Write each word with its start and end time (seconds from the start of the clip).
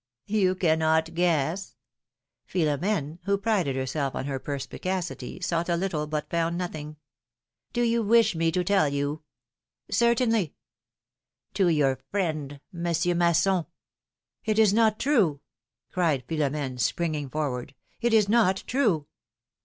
You 0.25 0.55
cannot 0.55 1.13
guess?" 1.13 1.75
Philomene, 2.47 3.19
who 3.25 3.37
prided 3.37 3.75
herself 3.75 4.15
on 4.15 4.25
her 4.25 4.39
perspicacity, 4.39 5.39
sought 5.41 5.69
a 5.69 5.75
little 5.75 6.07
but 6.07 6.27
found 6.27 6.57
nothing. 6.57 6.97
Do 7.71 7.83
you 7.83 8.01
wish 8.01 8.33
me 8.33 8.51
to 8.51 8.63
tell 8.63 8.89
you?" 8.89 9.21
'XVtainly." 9.91 10.53
'^To 11.53 11.75
your 11.75 11.99
friend. 12.09 12.59
Monsieur 12.73 13.13
Masson." 13.13 13.67
^At 14.47 14.57
is 14.57 14.73
not 14.73 14.97
true!" 14.99 15.39
cried 15.91 16.23
Philomene, 16.27 16.79
springing 16.79 17.29
forward. 17.29 17.75
It 17.99 18.11
is 18.11 18.27
not 18.27 18.63
true 18.65 19.05